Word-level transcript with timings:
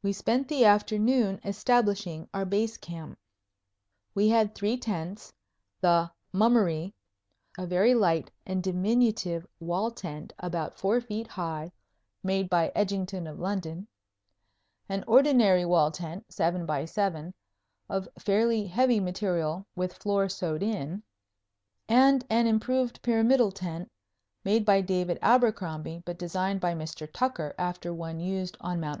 We 0.00 0.12
spent 0.12 0.46
the 0.46 0.64
afternoon 0.64 1.40
establishing 1.44 2.28
our 2.32 2.44
Base 2.44 2.76
Camp. 2.76 3.18
We 4.14 4.28
had 4.28 4.54
three 4.54 4.76
tents, 4.76 5.32
the 5.80 6.12
"Mummery," 6.32 6.94
a 7.58 7.66
very 7.66 7.96
light 7.96 8.30
and 8.46 8.62
diminutive 8.62 9.44
wall 9.58 9.90
tent 9.90 10.32
about 10.38 10.78
four 10.78 11.00
feet 11.00 11.26
high, 11.26 11.72
made 12.22 12.48
by 12.48 12.70
Edgington 12.76 13.28
of 13.28 13.40
London; 13.40 13.88
an 14.88 15.02
ordinary 15.08 15.64
wall 15.64 15.90
tent, 15.90 16.26
7 16.32 16.64
by 16.64 16.84
7, 16.84 17.34
of 17.88 18.08
fairly 18.16 18.64
heavy 18.68 19.00
material, 19.00 19.66
with 19.74 19.94
floor 19.94 20.28
sewed 20.28 20.62
in; 20.62 21.02
and 21.88 22.24
an 22.30 22.46
improved 22.46 23.02
pyramidal 23.02 23.50
tent, 23.50 23.90
made 24.44 24.64
by 24.64 24.80
David 24.80 25.18
Abercrombie, 25.22 26.04
but 26.04 26.20
designed 26.20 26.60
by 26.60 26.72
Mr. 26.72 27.10
Tucker 27.12 27.52
after 27.58 27.92
one 27.92 28.20
used 28.20 28.56
on 28.60 28.78
Mt. 28.78 28.92